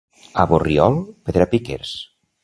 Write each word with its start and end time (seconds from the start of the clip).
A 0.43 0.45
Borriol, 0.51 0.97
pedrapiquers. 1.29 1.93